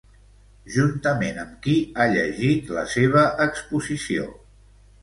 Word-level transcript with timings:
Juntament 0.75 1.37
amb 1.43 1.53
qui 1.67 1.75
ha 2.01 2.09
llegit 2.17 2.75
la 2.79 2.87
seva 2.95 3.25
exposició? 3.49 4.29